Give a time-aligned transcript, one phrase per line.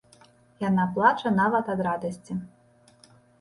[0.63, 2.33] Яна плача нават ад радасці.